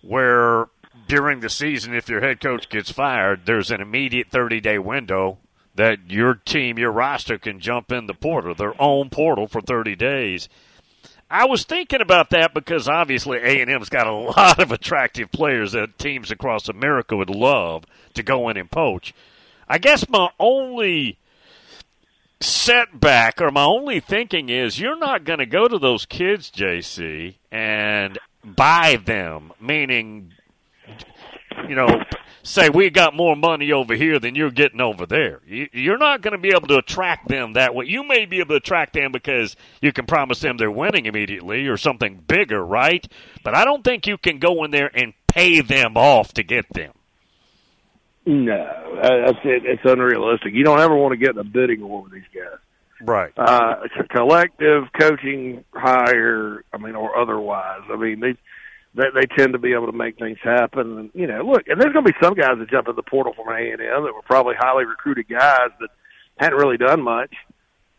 where 0.02 0.66
during 1.08 1.40
the 1.40 1.48
season, 1.50 1.94
if 1.94 2.08
your 2.08 2.20
head 2.20 2.40
coach 2.40 2.68
gets 2.68 2.92
fired, 2.92 3.44
there's 3.44 3.72
an 3.72 3.80
immediate 3.80 4.28
30 4.30 4.60
day 4.60 4.78
window 4.78 5.38
that 5.74 5.98
your 6.08 6.34
team, 6.34 6.78
your 6.78 6.92
roster 6.92 7.38
can 7.38 7.58
jump 7.58 7.90
in 7.90 8.06
the 8.06 8.14
portal, 8.14 8.54
their 8.54 8.80
own 8.80 9.10
portal 9.10 9.48
for 9.48 9.60
30 9.60 9.96
days. 9.96 10.48
I 11.28 11.46
was 11.46 11.64
thinking 11.64 12.00
about 12.00 12.30
that 12.30 12.54
because 12.54 12.86
obviously 12.88 13.38
A&M's 13.38 13.88
got 13.88 14.06
a 14.06 14.12
lot 14.36 14.60
of 14.60 14.70
attractive 14.70 15.32
players 15.32 15.72
that 15.72 15.98
teams 15.98 16.30
across 16.30 16.68
America 16.68 17.16
would 17.16 17.30
love 17.30 17.84
to 18.14 18.22
go 18.22 18.48
in 18.48 18.56
and 18.56 18.70
poach. 18.70 19.12
I 19.68 19.78
guess 19.78 20.08
my 20.08 20.30
only 20.38 21.18
setback 22.40 23.40
or 23.40 23.50
my 23.50 23.64
only 23.64 24.00
thinking 24.00 24.48
is 24.48 24.78
you're 24.78 24.98
not 24.98 25.24
going 25.24 25.38
to 25.40 25.46
go 25.46 25.66
to 25.66 25.78
those 25.78 26.06
kids, 26.06 26.50
JC, 26.50 27.34
and 27.50 28.18
buy 28.44 28.98
them, 29.04 29.52
meaning, 29.60 30.32
you 31.68 31.74
know, 31.74 32.02
say 32.42 32.68
we 32.68 32.90
got 32.90 33.14
more 33.14 33.36
money 33.36 33.72
over 33.72 33.94
here 33.94 34.18
than 34.18 34.34
you're 34.34 34.50
getting 34.50 34.80
over 34.80 35.06
there. 35.06 35.40
You're 35.46 35.98
not 35.98 36.22
going 36.22 36.32
to 36.32 36.38
be 36.38 36.50
able 36.50 36.68
to 36.68 36.78
attract 36.78 37.28
them 37.28 37.54
that 37.54 37.74
way. 37.74 37.86
You 37.86 38.02
may 38.04 38.24
be 38.24 38.38
able 38.40 38.50
to 38.50 38.56
attract 38.56 38.94
them 38.94 39.12
because 39.12 39.56
you 39.80 39.92
can 39.92 40.06
promise 40.06 40.40
them 40.40 40.56
they're 40.56 40.70
winning 40.70 41.06
immediately 41.06 41.66
or 41.66 41.76
something 41.76 42.22
bigger, 42.26 42.64
right? 42.64 43.06
But 43.42 43.54
I 43.54 43.64
don't 43.64 43.84
think 43.84 44.06
you 44.06 44.16
can 44.16 44.38
go 44.38 44.64
in 44.64 44.70
there 44.70 44.90
and 44.94 45.12
pay 45.26 45.60
them 45.60 45.96
off 45.96 46.32
to 46.34 46.42
get 46.42 46.66
them. 46.72 46.92
No, 48.28 49.00
that's 49.02 49.38
it. 49.44 49.64
It's 49.64 49.82
unrealistic. 49.84 50.52
You 50.52 50.62
don't 50.62 50.80
ever 50.80 50.94
want 50.94 51.12
to 51.12 51.16
get 51.16 51.30
in 51.30 51.38
a 51.38 51.44
bidding 51.44 51.80
war 51.80 52.02
with 52.02 52.12
these 52.12 52.22
guys. 52.34 52.58
Right. 53.00 53.32
Uh, 53.36 53.76
collective 54.10 54.84
coaching 55.00 55.64
hire, 55.72 56.62
I 56.72 56.76
mean, 56.76 56.94
or 56.94 57.16
otherwise. 57.16 57.82
I 57.90 57.96
mean, 57.96 58.20
they, 58.20 58.36
they 58.94 59.08
they 59.14 59.26
tend 59.34 59.54
to 59.54 59.58
be 59.58 59.72
able 59.72 59.86
to 59.86 59.96
make 59.96 60.18
things 60.18 60.36
happen. 60.42 60.98
And 60.98 61.10
you 61.14 61.26
know, 61.26 61.40
look, 61.42 61.68
and 61.68 61.80
there's 61.80 61.94
going 61.94 62.04
to 62.04 62.12
be 62.12 62.18
some 62.22 62.34
guys 62.34 62.58
that 62.58 62.68
jump 62.70 62.88
in 62.88 62.96
the 62.96 63.02
portal 63.02 63.32
from 63.32 63.48
A 63.48 63.70
and 63.70 63.80
M 63.80 64.04
that 64.04 64.14
were 64.14 64.22
probably 64.26 64.56
highly 64.58 64.84
recruited 64.84 65.26
guys 65.28 65.70
that 65.80 65.88
hadn't 66.36 66.58
really 66.58 66.76
done 66.76 67.02
much. 67.02 67.32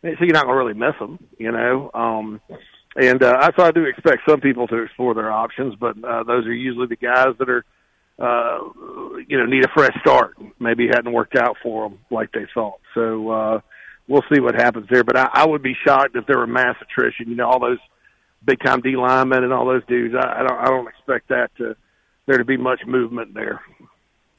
So 0.02 0.10
you're 0.20 0.32
not 0.32 0.44
going 0.44 0.54
to 0.54 0.64
really 0.64 0.78
miss 0.78 0.98
them, 1.00 1.18
you 1.38 1.50
know. 1.50 1.90
Um, 1.92 2.40
and 2.94 3.22
uh, 3.22 3.50
so 3.56 3.64
I 3.64 3.70
do 3.70 3.84
expect 3.84 4.22
some 4.28 4.40
people 4.40 4.66
to 4.68 4.82
explore 4.82 5.14
their 5.14 5.30
options, 5.30 5.74
but 5.74 5.96
uh, 6.04 6.22
those 6.22 6.46
are 6.46 6.52
usually 6.52 6.86
the 6.86 6.96
guys 6.96 7.34
that 7.38 7.50
are, 7.50 7.64
uh, 8.20 8.58
you 9.26 9.38
know, 9.38 9.46
need 9.46 9.64
a 9.64 9.70
fresh 9.74 9.98
start. 10.00 10.36
Maybe 10.58 10.84
it 10.84 10.94
hadn't 10.94 11.12
worked 11.12 11.36
out 11.36 11.56
for 11.62 11.88
them 11.88 11.98
like 12.10 12.30
they 12.32 12.46
thought. 12.52 12.80
So 12.94 13.30
uh, 13.30 13.60
we'll 14.06 14.24
see 14.32 14.40
what 14.40 14.54
happens 14.54 14.86
there. 14.90 15.04
But 15.04 15.16
I, 15.16 15.30
I 15.32 15.46
would 15.46 15.62
be 15.62 15.74
shocked 15.84 16.16
if 16.16 16.26
there 16.26 16.38
were 16.38 16.46
mass 16.46 16.76
attrition. 16.82 17.28
You 17.28 17.36
know, 17.36 17.48
all 17.48 17.60
those 17.60 17.78
big 18.44 18.60
time 18.60 18.80
D 18.80 18.96
linemen 18.96 19.42
and 19.42 19.52
all 19.52 19.66
those 19.66 19.84
dudes. 19.86 20.14
I, 20.14 20.40
I 20.40 20.46
don't. 20.46 20.60
I 20.60 20.66
don't 20.66 20.88
expect 20.88 21.28
that 21.28 21.50
to 21.56 21.76
there 22.26 22.38
to 22.38 22.44
be 22.44 22.56
much 22.56 22.80
movement 22.86 23.34
there. 23.34 23.60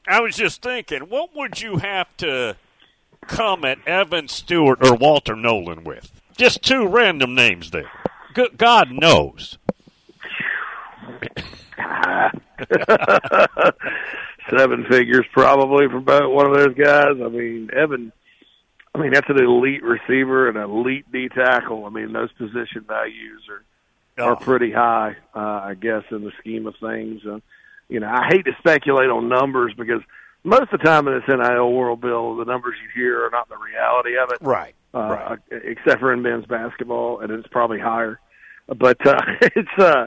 I 0.06 0.20
was 0.20 0.36
just 0.36 0.62
thinking, 0.62 1.02
what 1.02 1.34
would 1.34 1.60
you 1.60 1.78
have 1.78 2.08
to 2.18 2.56
come 3.26 3.64
at 3.64 3.86
Evan 3.86 4.28
Stewart 4.28 4.84
or 4.84 4.96
Walter 4.96 5.36
Nolen 5.36 5.84
with? 5.84 6.10
Just 6.36 6.62
two 6.62 6.86
random 6.86 7.34
names 7.34 7.70
there. 7.70 7.90
God 8.56 8.90
knows. 8.90 9.58
Seven 14.50 14.84
figures 14.90 15.24
probably 15.32 15.88
for 15.88 15.98
about 15.98 16.32
one 16.32 16.46
of 16.46 16.54
those 16.56 16.74
guys. 16.74 17.16
I 17.22 17.28
mean, 17.28 17.70
Evan. 17.72 18.12
I 18.94 18.98
mean, 18.98 19.12
that's 19.12 19.30
an 19.30 19.42
elite 19.42 19.82
receiver 19.82 20.48
and 20.48 20.58
an 20.58 20.68
elite 20.70 21.10
D 21.10 21.28
tackle. 21.28 21.86
I 21.86 21.88
mean, 21.88 22.12
those 22.12 22.30
position 22.32 22.84
values 22.86 23.42
are 23.48 23.64
are 24.18 24.36
pretty 24.36 24.70
high, 24.70 25.16
uh, 25.34 25.38
I 25.38 25.74
guess, 25.74 26.02
in 26.10 26.22
the 26.22 26.32
scheme 26.40 26.66
of 26.66 26.74
things. 26.80 27.22
Uh, 27.24 27.38
you 27.88 28.00
know, 28.00 28.08
I 28.08 28.26
hate 28.28 28.44
to 28.44 28.52
speculate 28.58 29.08
on 29.08 29.28
numbers 29.28 29.72
because 29.76 30.02
most 30.44 30.72
of 30.72 30.80
the 30.80 30.84
time 30.84 31.08
in 31.08 31.14
this 31.14 31.24
NIL 31.28 31.72
world, 31.72 32.00
Bill, 32.00 32.36
the 32.36 32.44
numbers 32.44 32.74
you 32.82 32.88
hear 32.94 33.24
are 33.24 33.30
not 33.30 33.48
the 33.48 33.56
reality 33.56 34.16
of 34.16 34.30
it. 34.32 34.38
Right. 34.40 34.74
Uh, 34.94 34.98
right. 34.98 35.38
Except 35.50 36.00
for 36.00 36.12
in 36.12 36.22
men's 36.22 36.46
basketball, 36.46 37.20
and 37.20 37.30
it's 37.30 37.48
probably 37.48 37.78
higher. 37.78 38.20
But 38.66 39.04
uh, 39.06 39.20
it's 39.40 39.78
uh, 39.78 40.06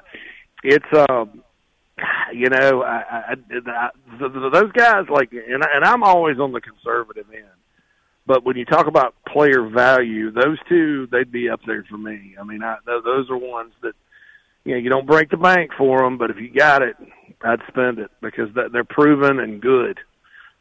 it's 0.63 1.09
um, 1.09 1.43
you 2.33 2.49
know, 2.49 2.83
I, 2.83 3.03
I, 3.09 3.35
I, 3.67 3.89
those 4.51 4.71
guys 4.73 5.05
like, 5.09 5.31
and, 5.31 5.63
and 5.73 5.85
I'm 5.85 6.03
always 6.03 6.39
on 6.39 6.51
the 6.51 6.61
conservative 6.61 7.25
end. 7.33 7.45
But 8.27 8.43
when 8.43 8.57
you 8.57 8.65
talk 8.65 8.87
about 8.87 9.13
player 9.27 9.67
value, 9.69 10.31
those 10.31 10.57
two 10.67 11.07
they'd 11.11 11.31
be 11.31 11.49
up 11.49 11.61
there 11.67 11.85
for 11.89 11.97
me. 11.97 12.35
I 12.39 12.43
mean, 12.43 12.63
I, 12.63 12.77
those 12.85 13.29
are 13.29 13.37
ones 13.37 13.73
that 13.83 13.93
you 14.63 14.73
know 14.73 14.79
you 14.79 14.89
don't 14.89 15.05
break 15.05 15.29
the 15.29 15.37
bank 15.37 15.71
for 15.77 15.99
them, 15.99 16.17
but 16.17 16.31
if 16.31 16.37
you 16.37 16.51
got 16.51 16.81
it, 16.81 16.95
I'd 17.43 17.61
spend 17.67 17.99
it 17.99 18.09
because 18.21 18.49
they're 18.71 18.83
proven 18.83 19.39
and 19.39 19.61
good. 19.61 19.99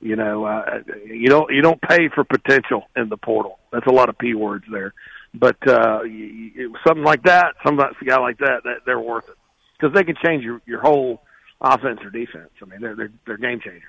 You 0.00 0.16
know, 0.16 0.44
uh, 0.44 0.80
you 1.06 1.28
don't 1.28 1.50
you 1.50 1.62
don't 1.62 1.80
pay 1.80 2.10
for 2.14 2.22
potential 2.24 2.84
in 2.96 3.08
the 3.08 3.16
portal. 3.16 3.58
That's 3.72 3.86
a 3.86 3.92
lot 3.92 4.10
of 4.10 4.18
p 4.18 4.34
words 4.34 4.66
there, 4.70 4.92
but 5.32 5.56
uh, 5.66 6.02
you, 6.02 6.50
you, 6.54 6.74
something 6.86 7.04
like 7.04 7.22
that, 7.22 7.54
some 7.64 7.80
a 7.80 8.04
guy 8.04 8.18
like 8.18 8.38
that, 8.38 8.60
that 8.64 8.80
they're 8.84 9.00
worth 9.00 9.30
it 9.30 9.36
because 9.78 9.94
they 9.94 10.04
can 10.04 10.16
change 10.22 10.44
your 10.44 10.60
your 10.66 10.80
whole 10.80 11.22
offense 11.60 12.00
or 12.02 12.10
defense. 12.10 12.50
I 12.62 12.64
mean, 12.66 12.80
they're 12.80 12.94
they're, 12.94 13.12
they're 13.26 13.36
game 13.36 13.60
changers. 13.60 13.82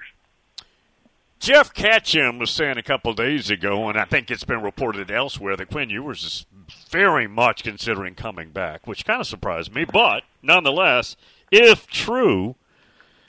Jeff 1.39 1.73
Ketchum 1.73 2.39
was 2.39 2.49
saying 2.49 2.77
a 2.77 2.83
couple 2.83 3.13
days 3.13 3.49
ago, 3.49 3.87
and 3.89 3.99
I 3.99 4.05
think 4.05 4.31
it's 4.31 4.45
been 4.45 4.63
reported 4.63 5.11
elsewhere 5.11 5.55
that 5.57 5.69
Quinn 5.69 5.89
Ewers 5.89 6.23
is 6.23 6.45
very 6.89 7.27
much 7.27 7.61
considering 7.61 8.15
coming 8.15 8.49
back, 8.49 8.87
which 8.87 9.05
kind 9.05 9.21
of 9.21 9.27
surprised 9.27 9.73
me. 9.73 9.85
But 9.85 10.23
nonetheless, 10.41 11.15
if 11.51 11.87
true, 11.87 12.55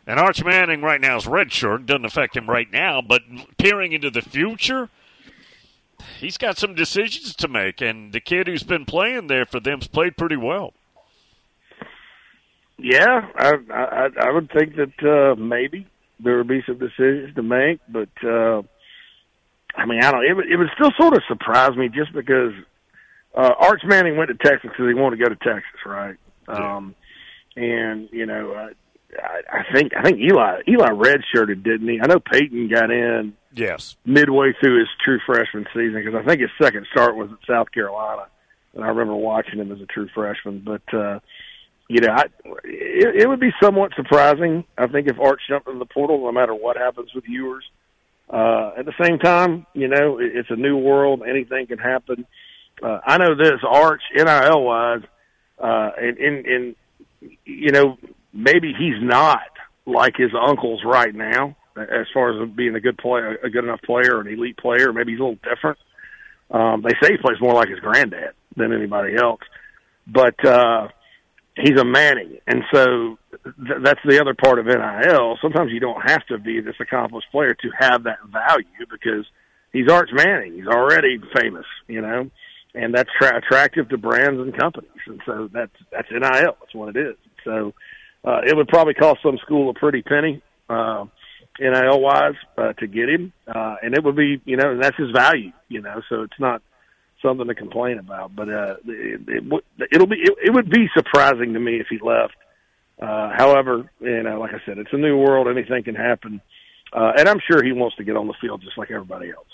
and 0.07 0.21
Arch 0.21 0.43
Manning 0.45 0.83
right 0.83 1.01
now 1.01 1.17
is 1.17 1.25
redshirt, 1.25 1.85
doesn't 1.85 2.05
affect 2.05 2.37
him 2.37 2.49
right 2.49 2.71
now, 2.73 3.03
but 3.03 3.23
peering 3.59 3.93
into 3.93 4.11
the 4.11 4.23
future, 4.23 4.89
he's 6.19 6.39
got 6.39 6.57
some 6.57 6.75
decisions 6.75 7.35
to 7.37 7.49
make, 7.49 7.81
and 7.81 8.13
the 8.13 8.21
kid 8.21 8.47
who's 8.47 8.63
been 8.63 8.85
playing 8.87 9.27
there 9.27 9.45
for 9.45 9.61
them's 9.61 9.89
played 9.89 10.17
pretty 10.17 10.37
well. 10.37 10.73
Yeah, 12.79 13.29
I 13.37 13.53
I, 13.73 14.09
I 14.21 14.31
would 14.33 14.51
think 14.51 14.75
that 14.77 15.03
uh, 15.09 15.35
maybe 15.41 15.87
there 16.21 16.37
would 16.39 16.49
be 16.49 16.63
some 16.67 16.79
decisions 16.79 17.35
to 17.35 17.43
make, 17.43 17.81
but 17.89 18.09
uh, 18.23 18.63
I 19.77 19.87
mean, 19.87 20.03
I 20.03 20.11
don't. 20.13 20.25
It 20.25 20.35
would, 20.35 20.51
it 20.51 20.57
would 20.57 20.69
still 20.75 20.91
sort 20.99 21.15
of 21.15 21.23
surprise 21.29 21.77
me 21.77 21.89
just 21.89 22.13
because 22.13 22.53
uh, 23.35 23.53
Arch 23.59 23.81
Manning 23.85 24.17
went 24.17 24.29
to 24.29 24.35
Texas 24.37 24.71
because 24.71 24.89
he 24.89 24.95
wanted 24.95 25.17
to 25.17 25.25
go 25.25 25.29
to 25.31 25.37
Texas, 25.37 25.81
right? 25.87 26.17
Yeah. 26.49 26.77
Um, 26.77 26.95
and 27.57 28.09
you 28.13 28.27
know, 28.27 28.53
uh, 28.53 28.69
I, 29.23 29.61
I 29.61 29.73
think 29.73 29.93
I 29.97 30.03
think 30.03 30.19
Eli 30.21 30.61
Eli 30.69 30.91
redshirted, 30.91 31.63
didn't 31.63 31.89
he? 31.89 31.99
I 32.03 32.07
know 32.07 32.21
Peyton 32.21 32.69
got 32.69 32.91
in 32.91 33.35
Yes. 33.55 33.97
midway 34.05 34.53
through 34.61 34.81
his 34.81 34.89
true 35.03 35.19
freshman 35.25 35.65
season 35.75 35.95
because 36.05 36.15
I 36.15 36.27
think 36.29 36.43
his 36.43 36.51
second 36.61 36.87
start 36.93 37.17
was 37.17 37.31
at 37.33 37.39
South 37.49 37.73
Carolina, 37.73 38.27
and 38.75 38.85
I 38.85 38.89
remember 38.89 39.15
watching 39.15 39.59
him 39.59 39.73
as 39.73 39.81
a 39.81 39.87
true 39.87 40.09
freshman. 40.15 40.63
But 40.65 40.83
uh, 40.95 41.21
you 41.89 42.01
know, 42.01 42.13
I, 42.13 42.25
it, 42.65 43.23
it 43.23 43.29
would 43.29 43.41
be 43.41 43.53
somewhat 43.63 43.93
surprising. 43.95 44.65
I 44.77 44.87
think 44.89 45.09
if 45.09 45.19
Arch 45.21 45.41
jumped 45.49 45.69
in 45.69 45.79
the 45.79 45.87
portal, 45.87 46.25
no 46.25 46.33
matter 46.33 46.55
what 46.55 46.77
happens 46.77 47.11
with 47.15 47.25
Ewers. 47.29 47.65
Uh, 48.29 48.73
at 48.77 48.85
the 48.87 48.95
same 49.01 49.19
time, 49.19 49.67
you 49.73 49.87
know, 49.87 50.19
it, 50.19 50.33
it's 50.35 50.51
a 50.51 50.57
new 50.57 50.77
world; 50.77 51.23
anything 51.29 51.69
can 51.69 51.79
happen. 51.79 52.27
Uh, 52.83 52.99
I 53.07 53.19
know 53.19 53.37
this 53.37 53.61
Arch 53.67 54.03
NIL 54.15 54.63
wise, 54.65 55.03
uh, 55.63 55.91
and, 55.97 56.19
and 56.19 56.47
and 56.47 56.77
you 57.45 57.71
know, 57.71 57.97
maybe 58.33 58.73
he's 58.77 59.01
not 59.01 59.47
like 59.87 60.17
his 60.17 60.33
uncles 60.35 60.83
right 60.85 61.15
now 61.15 61.57
as 61.77 62.07
far 62.13 62.43
as 62.43 62.51
being 62.51 62.75
a 62.75 62.81
good 62.81 62.99
player, 62.99 63.39
a 63.43 63.51
good 63.51 63.65
enough 63.65 63.83
player, 63.83 64.21
an 64.21 64.27
elite 64.27 64.57
player. 64.57 64.93
Maybe 64.93 65.13
he's 65.13 65.21
a 65.21 65.25
little 65.25 65.39
different. 65.43 65.79
Um, 66.51 66.83
they 66.83 66.95
say 67.03 67.13
he 67.13 67.19
plays 67.19 67.41
more 67.41 67.55
like 67.55 67.69
his 67.69 67.81
granddad 67.81 68.33
than 68.57 68.73
anybody 68.73 69.17
else, 69.17 69.41
but 70.07 70.43
uh, 70.45 70.89
he's 71.57 71.79
a 71.79 71.85
Manning, 71.85 72.39
and 72.47 72.63
so 72.73 73.19
th- 73.33 73.81
that's 73.83 74.01
the 74.07 74.21
other 74.21 74.35
part 74.35 74.59
of 74.59 74.67
NIL. 74.67 75.39
Sometimes 75.41 75.73
you 75.73 75.81
don't 75.81 76.01
have 76.09 76.25
to 76.27 76.39
be 76.39 76.61
this 76.61 76.77
accomplished 76.81 77.29
player 77.33 77.55
to 77.55 77.71
have 77.79 78.05
that 78.05 78.19
value 78.31 78.87
because 78.91 79.27
he's 79.73 79.91
Arch 79.91 80.11
Manning. 80.13 80.55
He's 80.55 80.67
already 80.67 81.19
famous, 81.35 81.67
you 81.89 82.03
know, 82.03 82.31
and 82.75 82.95
that's 82.95 83.11
tra- 83.19 83.39
attractive 83.39 83.89
to 83.89 83.99
brands 83.99 84.41
and 84.41 84.57
companies, 84.57 84.91
and 85.07 85.21
so 85.27 85.49
that's 85.53 85.73
that's 85.91 86.09
NIL. 86.11 86.57
That's 86.61 86.75
what 86.75 86.95
it 86.95 87.09
is. 87.09 87.17
So 87.45 87.73
uh, 88.25 88.41
it 88.47 88.57
would 88.57 88.69
probably 88.69 88.95
cost 88.95 89.21
some 89.23 89.39
school 89.39 89.71
a 89.71 89.75
pretty 89.75 90.03
penny. 90.03 90.43
Uh, 90.69 91.07
NIL 91.59 92.01
wise 92.01 92.35
uh, 92.59 92.75
to 92.75 92.87
get 92.87 93.09
him, 93.09 93.33
uh, 93.47 93.77
and 93.83 93.95
it 93.95 94.05
would 94.05 94.17
be 94.17 94.43
you 94.45 94.57
know 94.57 94.73
and 94.73 94.83
that's 94.83 94.97
his 94.97 95.11
value, 95.11 95.53
you 95.69 95.81
know. 95.81 96.03
So 96.09 96.23
it's 96.23 96.39
not 96.39 96.61
something 97.27 97.47
to 97.49 97.55
complain 97.55 97.99
about, 97.99 98.37
but 98.37 98.49
uh, 98.49 98.77
it, 98.87 99.21
it, 99.27 99.65
it'll 99.93 100.07
be 100.07 100.17
it, 100.17 100.35
it 100.45 100.51
would 100.55 100.71
be 100.71 100.89
surprising 100.95 101.55
to 101.55 101.61
me 101.61 101.81
if 101.81 101.87
he 101.89 101.99
left. 101.99 102.35
Uh, 103.01 103.31
however, 103.37 103.91
you 104.01 104.23
know, 104.23 104.39
like 104.41 104.53
I 104.55 104.61
said, 104.65 104.79
it's 104.79 104.93
a 104.93 104.97
new 104.97 105.17
world; 105.19 105.49
anything 105.49 105.83
can 105.83 105.95
happen, 105.95 106.41
uh, 106.93 107.13
and 107.19 107.29
I'm 107.29 107.41
sure 107.51 107.63
he 107.63 107.73
wants 107.73 107.97
to 107.97 108.05
get 108.05 108.17
on 108.17 108.27
the 108.27 108.35
field 108.41 108.63
just 108.63 108.79
like 108.79 108.91
everybody 108.91 109.31
else. 109.31 109.49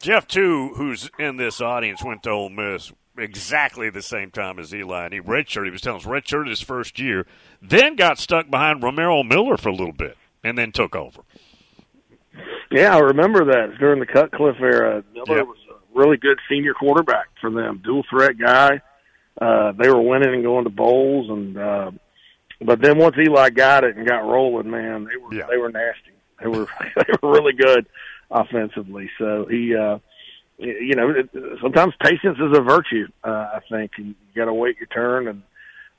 Jeff, 0.00 0.26
too, 0.26 0.72
who's 0.76 1.10
in 1.18 1.36
this 1.36 1.60
audience, 1.60 2.02
went 2.04 2.22
to 2.24 2.30
Ole 2.30 2.50
Miss 2.50 2.92
exactly 3.18 3.90
the 3.90 4.02
same 4.02 4.30
time 4.30 4.58
as 4.58 4.74
Eli, 4.74 5.04
and 5.04 5.14
he 5.14 5.20
redshirt. 5.20 5.64
He 5.64 5.70
was 5.70 5.80
telling 5.80 6.00
us 6.00 6.06
redshirt 6.06 6.48
his 6.48 6.60
first 6.60 6.98
year, 6.98 7.26
then 7.60 7.96
got 7.96 8.18
stuck 8.18 8.50
behind 8.50 8.82
Romaro 8.82 9.26
Miller 9.26 9.56
for 9.56 9.68
a 9.68 9.74
little 9.74 9.92
bit 9.92 10.16
and 10.42 10.56
then 10.56 10.72
took 10.72 10.96
over. 10.96 11.22
Yeah, 12.70 12.94
I 12.94 13.00
remember 13.00 13.44
that 13.46 13.78
during 13.78 13.98
the 14.00 14.06
Cutcliffe 14.06 14.60
era. 14.60 15.02
Miller 15.12 15.38
Yep. 15.38 15.46
was 15.48 15.58
really 15.94 16.16
good 16.16 16.38
senior 16.48 16.74
quarterback 16.74 17.28
for 17.40 17.50
them, 17.50 17.80
dual 17.84 18.04
threat 18.10 18.38
guy. 18.38 18.80
Uh, 19.40 19.72
they 19.72 19.88
were 19.88 20.00
winning 20.00 20.34
and 20.34 20.42
going 20.42 20.64
to 20.64 20.70
bowls, 20.70 21.28
and 21.30 21.56
uh, 21.56 21.90
but 22.60 22.80
then 22.82 22.98
once 22.98 23.16
Eli 23.18 23.50
got 23.50 23.84
it 23.84 23.96
and 23.96 24.06
got 24.06 24.18
rolling, 24.18 24.70
man, 24.70 25.04
they 25.04 25.16
were 25.16 25.32
Yeah. 25.34 25.46
they 25.50 25.56
were 25.56 25.70
nasty. 25.70 26.12
They 26.40 26.46
were 26.48 26.66
they 26.96 27.12
were 27.22 27.32
really 27.32 27.52
good 27.54 27.86
offensively. 28.30 29.10
So 29.18 29.46
he, 29.50 29.74
uh, 29.74 29.98
you 30.58 30.94
know, 30.94 31.10
it, 31.10 31.30
sometimes 31.62 31.94
patience 32.02 32.38
is 32.38 32.56
a 32.56 32.60
virtue. 32.60 33.08
Uh, 33.24 33.28
I 33.54 33.60
think 33.70 33.92
you 33.96 34.14
got 34.36 34.44
to 34.46 34.54
wait 34.54 34.76
your 34.78 34.86
turn, 34.88 35.28
and 35.28 35.42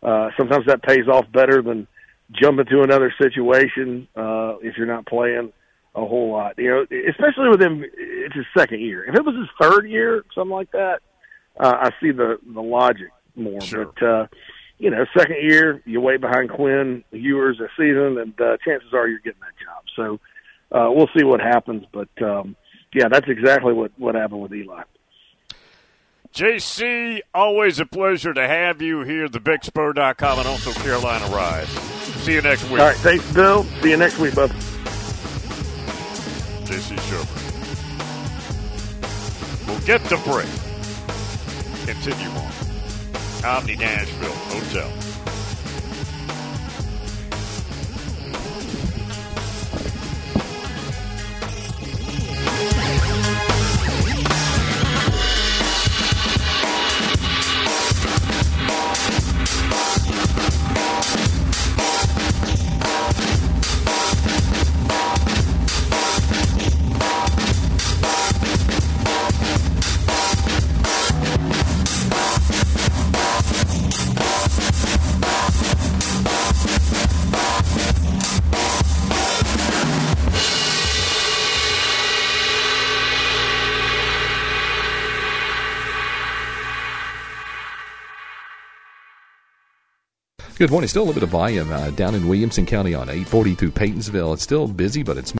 uh, 0.03 0.29
sometimes 0.37 0.65
that 0.67 0.83
pays 0.83 1.07
off 1.07 1.25
better 1.31 1.61
than 1.61 1.87
jump 2.31 2.59
into 2.59 2.81
another 2.81 3.13
situation 3.21 4.07
uh, 4.15 4.55
if 4.61 4.77
you're 4.77 4.87
not 4.87 5.05
playing 5.05 5.51
a 5.95 6.05
whole 6.05 6.31
lot. 6.31 6.57
You 6.57 6.69
know, 6.69 6.81
especially 7.09 7.49
with 7.49 7.61
him, 7.61 7.83
it's 7.97 8.35
his 8.35 8.45
second 8.57 8.81
year. 8.81 9.03
If 9.05 9.15
it 9.15 9.25
was 9.25 9.35
his 9.35 9.49
third 9.59 9.89
year, 9.89 10.23
something 10.33 10.51
like 10.51 10.71
that, 10.71 10.99
uh, 11.59 11.75
I 11.81 11.89
see 12.01 12.11
the 12.11 12.39
the 12.53 12.61
logic 12.61 13.11
more. 13.35 13.61
Sure. 13.61 13.85
But 13.85 14.05
uh, 14.05 14.27
you 14.77 14.89
know, 14.89 15.05
second 15.17 15.37
year, 15.41 15.81
you 15.85 16.01
wait 16.01 16.21
behind 16.21 16.49
Quinn 16.49 17.03
Ewers 17.11 17.59
a 17.59 17.67
season, 17.77 18.17
and 18.17 18.39
uh, 18.41 18.57
chances 18.65 18.93
are 18.93 19.07
you're 19.07 19.19
getting 19.19 19.41
that 19.41 19.63
job. 19.63 19.83
So 19.95 20.77
uh, 20.77 20.91
we'll 20.91 21.09
see 21.15 21.23
what 21.23 21.39
happens. 21.39 21.85
But 21.91 22.09
um, 22.21 22.55
yeah, 22.93 23.07
that's 23.09 23.27
exactly 23.27 23.73
what 23.73 23.91
what 23.97 24.15
happened 24.15 24.41
with 24.41 24.53
Eli. 24.53 24.83
JC, 26.33 27.19
always 27.33 27.79
a 27.79 27.85
pleasure 27.85 28.33
to 28.33 28.47
have 28.47 28.81
you 28.81 29.01
here 29.01 29.25
at 29.25 29.31
thebigspur.com 29.33 30.39
and 30.39 30.47
also 30.47 30.71
Carolina 30.71 31.25
Rise. 31.25 31.67
See 32.23 32.33
you 32.33 32.41
next 32.41 32.63
week. 32.69 32.79
All 32.79 32.87
right, 32.87 32.95
thanks, 32.97 33.33
Bill. 33.33 33.63
See 33.81 33.89
you 33.89 33.97
next 33.97 34.17
week, 34.17 34.33
bud. 34.33 34.51
JC 36.71 36.95
Shurburtt. 37.09 37.51
We'll 39.67 39.81
get 39.81 40.01
the 40.05 40.15
break. 40.23 40.47
Continue 41.85 42.29
on. 42.29 42.51
Omni 43.43 43.75
Nashville 43.75 44.31
Hotel. 44.31 45.10
Good 90.61 90.69
morning. 90.69 90.89
Still 90.89 91.01
a 91.01 91.05
little 91.05 91.19
bit 91.19 91.23
of 91.23 91.29
volume 91.29 91.71
uh, 91.71 91.89
down 91.89 92.13
in 92.13 92.27
Williamson 92.27 92.67
County 92.67 92.93
on 92.93 93.09
840 93.09 93.55
through 93.55 93.71
Peytonsville. 93.71 94.35
It's 94.35 94.43
still 94.43 94.67
busy, 94.67 95.01
but 95.01 95.17
it's 95.17 95.27